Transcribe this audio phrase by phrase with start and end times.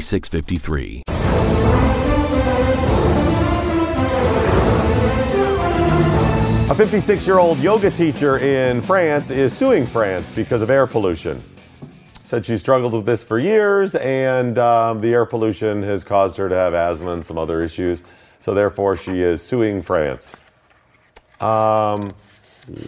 [0.00, 1.02] 4653.
[6.70, 11.42] A 56 year old yoga teacher in France is suing France because of air pollution.
[12.24, 16.48] Said she struggled with this for years, and um, the air pollution has caused her
[16.48, 18.04] to have asthma and some other issues.
[18.38, 20.32] So, therefore, she is suing France.
[21.40, 22.14] Um,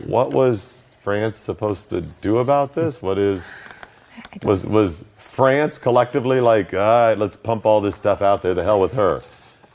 [0.07, 3.03] what was France supposed to do about this?
[3.03, 3.45] What is
[4.45, 8.53] was was France collectively like, all right, let's pump all this stuff out there.
[8.53, 9.23] The hell with her.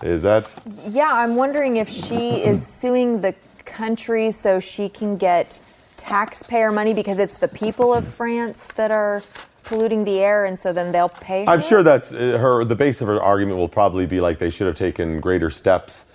[0.04, 0.48] Is that?
[0.88, 3.34] Yeah, I'm wondering if she is suing the
[3.66, 5.60] country so she can get
[5.98, 9.24] taxpayer money because it's the people of France that are
[9.64, 11.46] polluting the air, and so then they'll pay.
[11.46, 11.50] Her?
[11.50, 12.64] I'm sure that's uh, her.
[12.64, 16.06] The base of her argument will probably be like they should have taken greater steps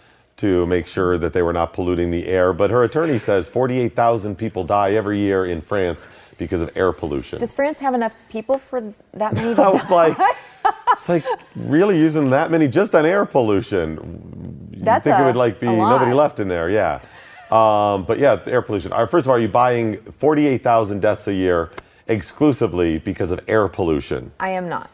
[0.43, 2.53] to make sure that they were not polluting the air.
[2.53, 7.39] But her attorney says 48,000 people die every year in France because of air pollution.
[7.39, 9.55] Does France have enough people for that many?
[9.63, 10.19] I was like,
[10.93, 14.69] it's like really using that many just on air pollution.
[14.73, 16.69] You think a, it would like be nobody left in there?
[16.69, 17.01] Yeah.
[17.53, 18.91] Um, but yeah, air pollution.
[18.91, 21.71] First of all, are you buying 48,000 deaths a year
[22.09, 24.33] exclusively because of air pollution?
[24.41, 24.91] I am not.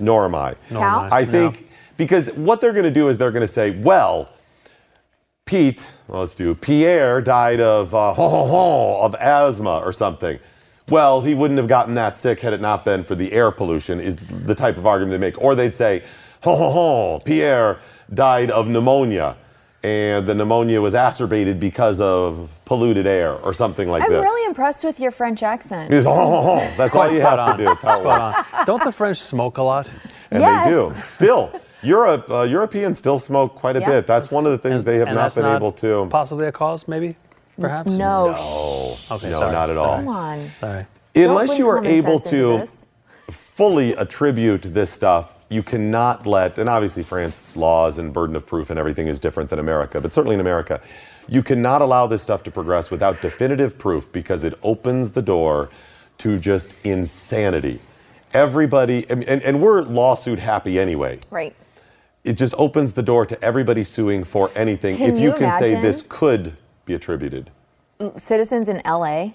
[0.00, 0.56] Nor am I.
[0.68, 3.70] Nor am I think because what they're going to do is they're going to say,
[3.70, 4.30] well,
[5.50, 10.38] Pete, well, let's do Pierre died of uh, ho, ho, ho, of asthma or something.
[10.88, 13.98] Well, he wouldn't have gotten that sick had it not been for the air pollution.
[13.98, 16.04] Is the type of argument they make, or they'd say,
[16.44, 17.80] ho ho ho, Pierre
[18.14, 19.36] died of pneumonia,
[19.82, 24.16] and the pneumonia was acerbated because of polluted air or something like this.
[24.16, 25.92] I'm really impressed with your French accent.
[25.92, 26.70] It's ho ho ho.
[26.76, 27.70] That's all you have to do.
[27.72, 28.48] It's how it Spot works.
[28.52, 28.66] on.
[28.66, 29.90] Don't the French smoke a lot?
[30.30, 30.64] And Yes.
[30.64, 30.94] they do.
[31.08, 31.50] Still,
[31.82, 33.88] Europe, uh, Europeans still smoke quite a Yeah.
[33.88, 34.06] bit.
[34.06, 36.06] That's one of the things they have not been not able to.
[36.10, 37.16] Possibly a cause, maybe,
[37.58, 37.90] perhaps.
[37.90, 38.34] No.
[38.36, 39.52] Oh, Okay, no, sorry.
[39.52, 39.96] not at all.
[39.96, 40.50] Come on.
[40.60, 40.86] Sorry.
[41.16, 42.66] Unless you are able to
[43.30, 48.70] fully attribute this stuff, you cannot let, and obviously France laws and burden of proof
[48.70, 50.80] and everything is different than America, but certainly in America,
[51.28, 55.68] you cannot allow this stuff to progress without definitive proof because it opens the door
[56.18, 57.80] to just insanity.
[58.32, 61.18] Everybody, and, and, and we're lawsuit happy anyway.
[61.30, 61.54] Right.
[62.22, 65.58] It just opens the door to everybody suing for anything Can if you, you can
[65.58, 67.50] say this could be attributed.
[68.18, 69.30] Citizens in LA.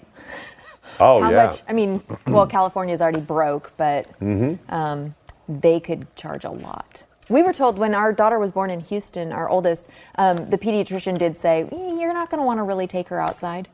[0.98, 1.46] Oh, How yeah.
[1.46, 1.62] much?
[1.68, 4.72] I mean, well, California's already broke, but Mm-hmm.
[4.74, 5.14] um,
[5.48, 7.02] they could charge a lot.
[7.28, 11.18] We were told when our daughter was born in Houston, our oldest, um, the pediatrician
[11.18, 13.68] did say, "Eh, "You're not going to want to really take her outside."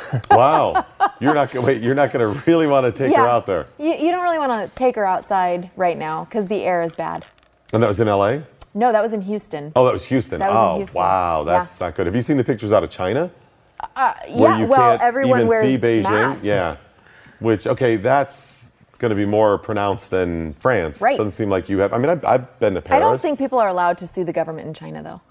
[0.30, 0.86] wow.
[1.20, 3.66] You're not gonna wait, you're not gonna really want to take her out there.
[3.78, 6.94] You, you don't really want to take her outside right now because the air is
[6.94, 7.26] bad.
[7.72, 8.38] And that was in LA?
[8.74, 9.72] No, that was in Houston.
[9.76, 10.38] Oh, that was Houston.
[10.38, 10.98] That was oh, Houston.
[10.98, 11.52] wow, Yeah.
[11.52, 12.06] that's not good.
[12.06, 13.30] Have you seen the pictures out of China?
[13.96, 16.02] Uh, where yeah, you well, everyone even wears see Beijing.
[16.04, 16.44] masks.
[16.44, 16.76] Yeah.
[17.40, 18.61] Which okay, that's
[19.02, 21.00] going to be more pronounced than France.
[21.00, 21.18] Right.
[21.18, 21.92] Doesn't seem like you have.
[21.92, 22.96] I mean, I've, I've been to Paris.
[22.96, 25.20] I don't think people are allowed to sue the government in China, though.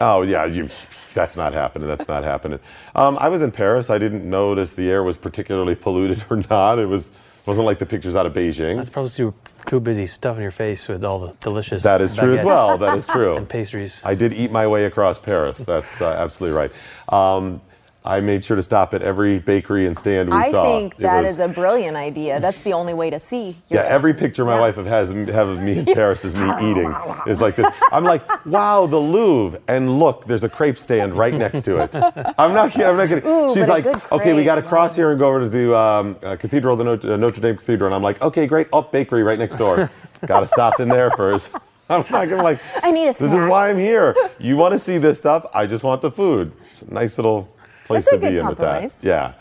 [0.00, 0.68] Oh yeah, you.
[1.12, 1.88] That's not happening.
[1.88, 2.60] That's not happening.
[2.94, 3.90] Um, I was in Paris.
[3.90, 6.78] I didn't notice the air was particularly polluted or not.
[6.78, 7.10] It was
[7.46, 8.76] wasn't like the pictures out of Beijing.
[8.76, 9.34] That's probably too,
[9.66, 11.82] too busy stuffing your face with all the delicious.
[11.82, 12.78] That is true as well.
[12.78, 13.36] That is true.
[13.36, 14.02] And pastries.
[14.04, 15.58] I did eat my way across Paris.
[15.58, 16.70] That's uh, absolutely right.
[17.12, 17.60] Um,
[18.04, 20.62] I made sure to stop at every bakery and stand we I saw.
[20.64, 22.40] I think that was- is a brilliant idea.
[22.40, 23.56] That's the only way to see.
[23.68, 24.60] Yeah, every picture my Yeah.
[24.60, 26.92] wife has have of me in Paris is me eating.
[27.28, 27.66] Is like this.
[27.92, 31.94] I'm like, wow, the Louvre, and look, there's a crepe stand right next to it.
[32.38, 32.86] I'm not kidding.
[32.88, 33.24] I'm not kidding.
[33.24, 36.16] Ooh, She's like, okay, we got to cross here and go over to the um,
[36.24, 38.66] uh, Cathedral, the Notre, uh, Notre Dame Cathedral, and I'm like, okay, great.
[38.72, 39.88] Oh, bakery right next door.
[40.26, 41.52] got to stop in there first.
[41.88, 42.58] I'm not gonna like.
[42.82, 44.16] I need a This is why I'm here.
[44.38, 45.46] You want to see this stuff?
[45.54, 46.50] I just want the food.
[46.70, 48.92] It's a nice little place That's to be in with that.
[49.02, 49.34] Yeah.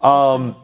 [0.00, 0.56] Um,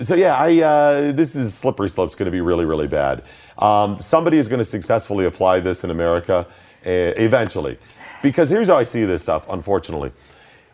[0.00, 3.22] so yeah, I uh, this is slippery slope's going to be really really bad.
[3.58, 6.46] Um, somebody is going to successfully apply this in America
[6.86, 7.78] uh, eventually,
[8.22, 9.46] because here's how I see this stuff.
[9.50, 10.12] Unfortunately,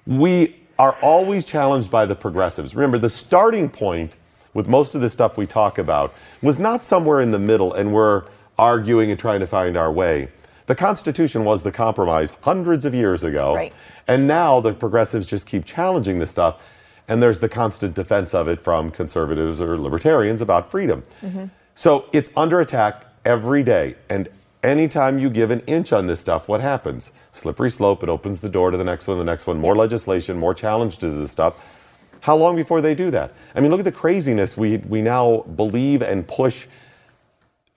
[0.07, 2.75] we are always challenged by the progressives.
[2.75, 4.17] Remember, the starting point
[4.55, 7.93] with most of the stuff we talk about was not somewhere in the middle, and
[7.93, 8.25] we're
[8.59, 10.29] arguing and trying to find our way.
[10.67, 13.73] The Constitution was the compromise hundreds of years ago, Right.
[14.09, 16.57] and now the progressives just keep challenging this stuff,
[17.09, 21.05] and there's the constant defense of it from conservatives or libertarians about freedom.
[21.23, 21.45] Mm-hmm.
[21.77, 24.29] So it's under attack every day, and
[24.65, 27.13] anytime you give an inch on this stuff, what happens?
[27.31, 30.37] Slippery slope, it opens the door to the next one, the next one, more legislation,
[30.37, 31.55] more challenge to this stuff.
[32.21, 33.33] How long before they do that?
[33.55, 36.67] I mean, look at the craziness we, we now believe and push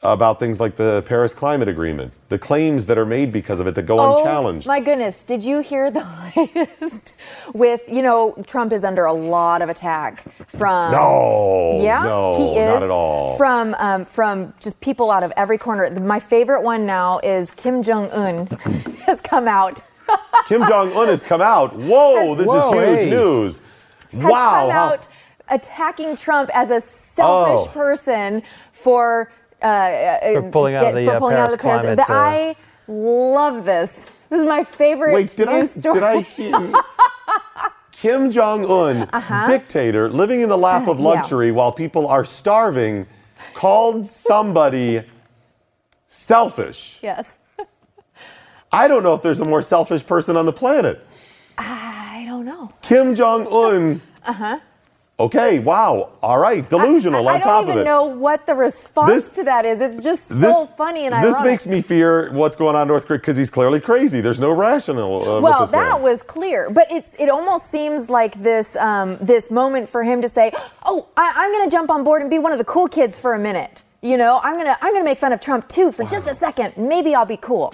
[0.02, 3.76] about things like the Paris Climate Agreement, the claims that are made because of it
[3.76, 4.66] that go unchallenged.
[4.66, 5.18] Oh my goodness!
[5.26, 6.08] Did you hear the
[6.38, 7.14] latest?
[7.54, 10.92] With you know, Trump is under a lot of attack from.
[10.94, 13.36] no, Yeah, no, he is not at all.
[13.38, 15.90] from um, from just people out of every corner.
[16.00, 18.48] My favorite one now is Kim Jong Un
[19.06, 19.82] has come out.
[20.48, 21.76] Kim Jong Un has come out.
[21.76, 23.10] Whoa, this Whoa, is huge hey.
[23.10, 23.62] news.
[24.14, 25.08] Has wow, come out
[25.50, 26.80] attacking Trump as a
[27.16, 27.72] selfish Oh.
[27.74, 29.30] person for
[29.62, 32.08] uh, uh, For pulling out of the, for uh, pulling out of the Paris Paris.
[32.08, 32.56] climate, The- uh, I
[32.88, 33.90] love this.
[34.30, 35.94] This is my favorite Wait, did I, news story.
[35.96, 36.74] did I hear?
[37.92, 39.10] Kim Jong Un,
[39.48, 41.10] dictator, living in the lap of Uh-huh.
[41.10, 41.16] yeah.
[41.20, 43.06] luxury while people are starving,
[43.54, 45.04] called somebody
[46.08, 47.00] selfish.
[47.02, 47.38] yes.
[48.72, 51.06] I don't know if there's a more selfish person on the planet.
[51.58, 52.70] I don't know.
[52.82, 54.02] Kim Jong Un.
[54.26, 54.60] Uh huh.
[55.20, 56.10] Okay, wow.
[56.24, 57.30] All right, delusional Uh-huh.
[57.30, 57.72] I, on top of it.
[57.72, 59.82] I don't even know what the response This- to that is.
[59.82, 63.06] It's just so This- funny and This makes me fear what's going on in North
[63.06, 64.22] Korea because he's clearly crazy.
[64.22, 65.22] There's no rational.
[65.22, 66.02] Uh, well, with this that man.
[66.02, 70.30] was clear, but it's it almost seems like this um, this moment for him to
[70.30, 70.54] say,
[70.86, 73.20] "Oh, I, I'm going to jump on board and be one of the cool kids
[73.20, 76.06] for a minute." You know, I'm gonna I'm gonna make fun of Trump too for
[76.06, 76.78] just a second.
[76.78, 77.74] Maybe I'll be cool.